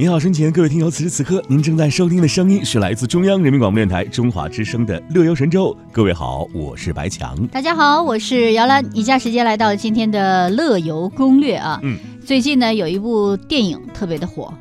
[0.00, 5.76] 您好，身前各位听友，此时此刻您正在收听的声音是来自中央人民广播电台中华之声的《乐游神州》。
[5.92, 7.44] 各位好，我是白强。
[7.48, 8.88] 大家好，我是姚兰。
[8.96, 11.80] 以下时间来到今天的乐游攻略啊。
[11.82, 14.54] 嗯，最近呢有一部电影特别的火，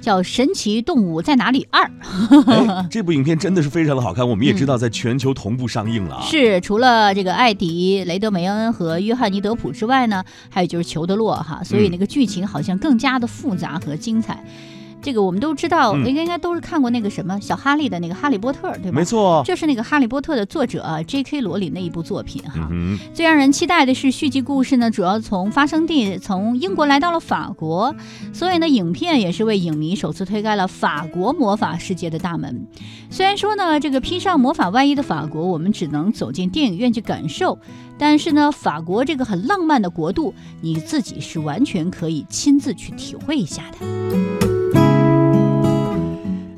[0.00, 1.90] 叫《神奇动物在哪里二》。
[2.52, 6.22] 哎，这部影片真的是非常的好看，我们也知道在全球同步上映了啊。
[6.24, 14.40] 是除了这个艾迪、雷德梅恩和约翰尼德普之外呢，还有就是裘德洛哈，所以那个剧情好像更加的复杂和精彩。
[15.04, 18.96] 这个我们都知道，嗯应该应该都是看过那个什么小哈利的那个《哈利波特》，对吧？
[18.98, 19.04] 没。
[19.04, 19.42] 错。
[19.44, 21.42] 就是那个《哈利波特》的作者啊，J.K.
[21.42, 22.66] 罗琳的一部作品哈。
[22.70, 27.94] 嗯最让人期待的是续集故事呢，主要从发生地从英国来到了法国，
[28.32, 32.66] 所以呢，影片也是为影迷首次推开了法国魔法世界的大门。
[33.10, 37.58] 虽然说呢，这个披上魔法外衣的法国，我们只能走进电影院去感受，
[37.98, 44.63] 但是呢，法国这个很浪漫的国度，你自己是完全可以亲自去体会一下的。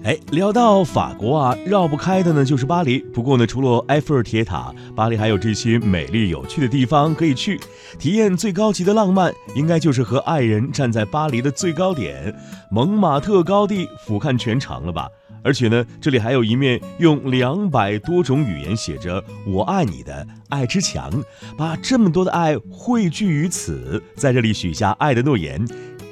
[0.06, 3.00] 哎，聊到法国啊，绕不开的呢就是巴黎。
[3.12, 7.58] 不过呢，除了埃菲尔铁塔，巴黎还有这些美丽有趣的地方可以去
[7.98, 8.36] 体验。
[8.36, 12.32] 最高级的浪漫，应该就是和爱人站在巴黎的最高点
[12.70, 15.08] 蒙马特高地俯瞰全城了吧？
[15.42, 21.10] 而且呢，这里还有一面用两百多种语言写着“我爱你”的爱之墙，
[21.58, 25.66] 把这么多的爱汇聚于此，在这里许下爱的诺言，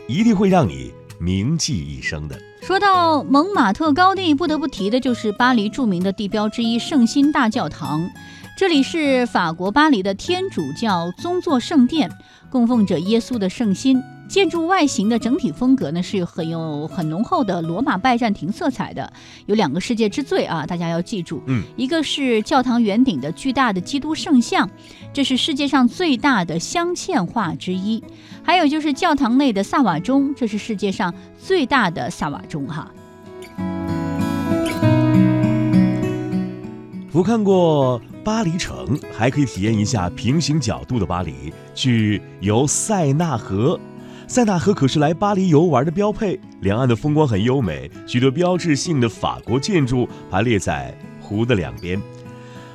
[0.09, 2.37] 一定会让你铭记一生的。
[2.67, 8.09] 说到蒙马特高地，不得不提的就是巴黎著名的地标之一圣心大教堂。
[8.57, 12.11] 这里是法国巴黎的天主教宗座圣殿，
[12.49, 14.03] 供奉着耶稣的圣心。
[14.27, 19.13] 建筑外形的整体风格呢，是很有很浓厚的罗马拜占庭色彩的。
[19.45, 24.69] 有两个世界之最啊，大家要记住，嗯，一个是教堂圆顶的巨大的基督圣像，
[25.13, 28.03] 这是世界上最大的镶嵌画之一；
[28.45, 32.91] 还有就是教堂内的萨瓦钟，这是世界上最大的萨瓦钟哈。
[37.11, 43.81] 俯瞰过巴黎城，还可以体验一下平行角度的巴黎，去游塞纳河。
[44.27, 52.01] 塞纳河可是来巴黎游玩的标配，两岸的风光很优美，许多标志性的法国建筑排列在湖的两边。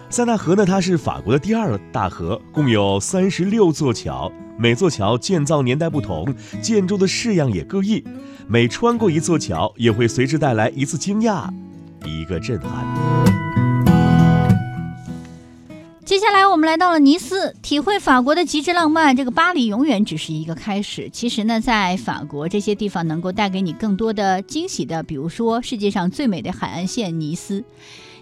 [0.09, 4.31] 塞纳河呢，它是法国的第二大河，共有三十六座桥，
[4.61, 8.03] 每座桥建造年代不同，建筑的式样也各异。
[8.45, 11.49] 每穿过一座桥，也会随之带来一次惊讶，
[12.05, 12.85] 一个震撼。
[16.03, 19.15] 接下来我们来到了尼斯，体会法国的极致浪漫。
[19.15, 21.09] 这个巴黎永远只是一个开始。
[21.09, 27.63] 其实呢，在法国这些地方能够带给你更多的惊喜的，比如说世界上最美的海岸线尼斯。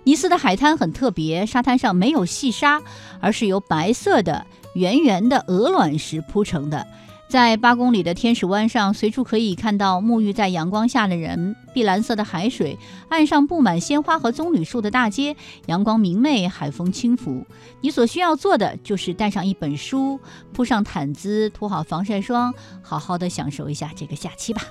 [0.08, 2.82] 尼斯的海滩很特别，沙滩上没有细沙，
[3.20, 6.88] 而是由白色的圆圆的鹅卵石铺成的。
[7.28, 12.80] 在八公里的天使湾上，随处可以看到沐浴在阳光下的人，碧蓝色的海水，
[13.10, 15.36] 岸上布满鲜花和棕榈树的大街，
[15.66, 17.46] 阳光明媚，海风轻拂。
[17.82, 20.18] 你所需要做的就是带上一本书，
[20.54, 24.62] 铺上毯子，涂好防晒霜，好好的享受一下这个假期吧。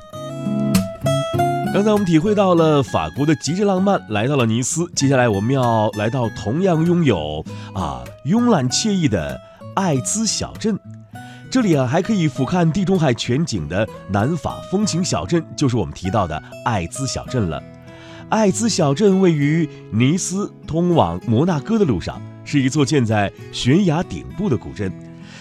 [1.77, 4.91] 刚才我们体会到了法国的极致浪漫，来到了尼斯。
[4.95, 7.45] 接下来我们要来到同样拥有
[7.75, 9.39] 啊慵懒惬意的
[9.75, 10.81] 艾兹小镇。
[11.51, 17.63] 这里啊还可以俯瞰地中海全景的南法风情小镇，就是我们提到的艾兹小镇了。
[18.31, 24.91] 艾兹小镇位于尼斯通往摩纳哥的路上，是一座建在悬崖顶部的古镇。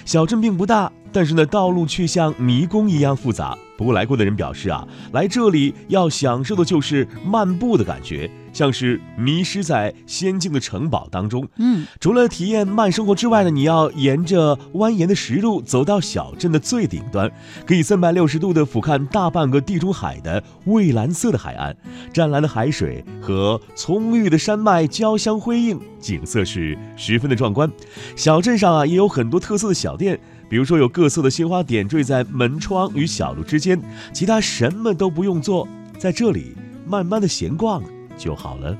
[0.04, 3.58] 小镇并不大，但是呢，道路却像迷宫一样复杂。
[3.78, 11.48] 不过来过的人表示啊，来这里要享受的就是漫步的感觉，像是迷失在仙境的城堡当中。
[11.56, 17.32] 嗯，除了体验慢生活之外呢，你要沿着蜿蜒的石路走到小镇的最顶端，
[17.66, 21.76] 可以三百六十度的俯瞰大半个地中海的蔚蓝色的海岸，
[22.12, 27.72] 湛蓝的海水和葱郁的山脉交相辉映，景色是十分的壮观。
[28.18, 30.20] 小镇上啊也有很多特色的小店。
[30.48, 33.82] 比如说，有各色的鲜花点缀在门窗与小路之间，
[34.14, 35.68] 其他什么都不用做，
[35.98, 36.56] 在这里
[36.86, 37.82] 慢慢的闲逛
[38.18, 38.78] 就好了。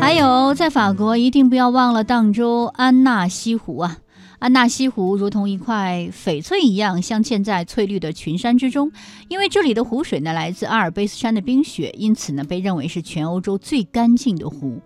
[0.00, 3.98] 还有在法国一定不要忘了荡州安纳西湖啊！
[4.38, 8.92] 安纳西湖如同一块翡翠一样镶嵌在翠绿的群山之中，
[9.28, 14.80] 因为这里的湖水呢来自阿尔卑斯山的冰雪，因此呢被认为是全欧洲最干净的湖。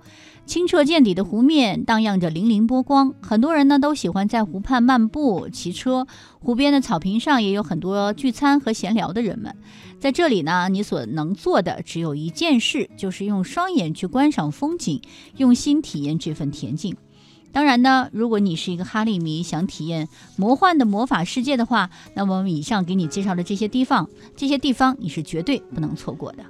[0.50, 6.08] 清澈见底的湖面荡漾着粼粼波光，很多人呢都喜欢在湖畔漫步、骑车。
[6.40, 9.54] 湖边的草坪上也有很多聚餐和闲聊的人们。
[10.00, 15.00] 在这里呢，你所能做的只有一件事，就是用双眼去观赏风景，
[15.36, 16.96] 用心体验这份恬静。
[17.52, 26.42] 当然呢，如果你是一个哈利迷，想体验魔幻的魔法世界的话，那么我们以上给你介绍的这些地方，这些地方你是绝对不能错过的。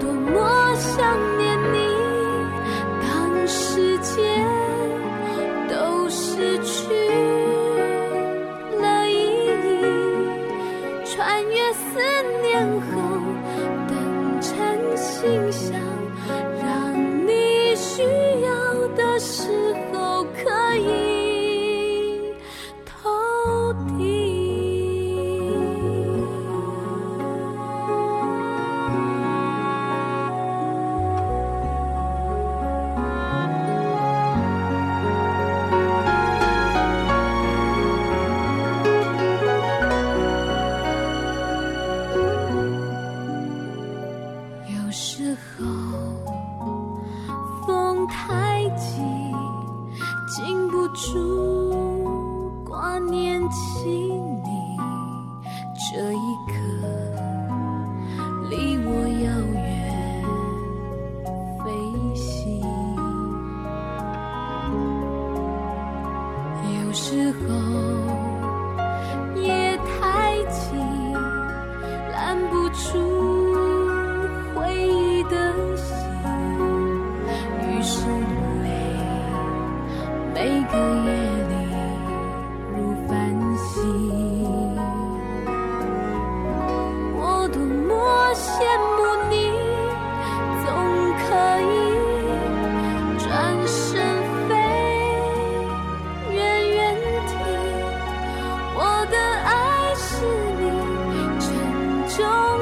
[0.00, 1.78] 多么想念你
[3.02, 4.55] 当世界
[48.08, 49.02] 太急
[50.26, 54.76] 禁不住挂念起你
[55.74, 56.52] 这一刻
[58.50, 58.90] 离我
[59.24, 60.24] 遥远
[61.64, 61.64] 飞
[62.14, 62.60] 行。
[66.84, 68.15] 有时候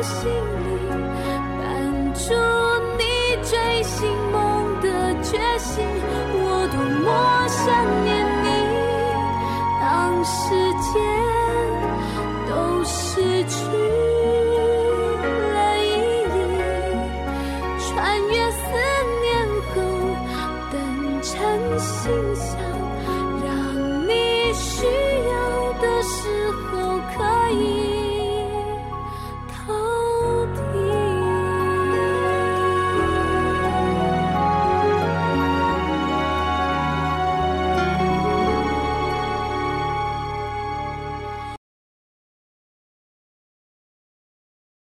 [0.02, 0.74] 许。